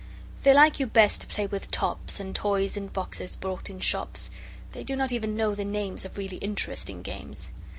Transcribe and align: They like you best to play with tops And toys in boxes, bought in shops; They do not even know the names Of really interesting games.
They 0.41 0.51
like 0.51 0.79
you 0.79 0.87
best 0.87 1.21
to 1.21 1.27
play 1.27 1.45
with 1.45 1.69
tops 1.69 2.19
And 2.19 2.35
toys 2.35 2.75
in 2.75 2.87
boxes, 2.87 3.35
bought 3.35 3.69
in 3.69 3.79
shops; 3.79 4.31
They 4.71 4.83
do 4.83 4.95
not 4.95 5.11
even 5.11 5.37
know 5.37 5.53
the 5.53 5.63
names 5.63 6.05
Of 6.05 6.17
really 6.17 6.37
interesting 6.37 7.03
games. 7.03 7.51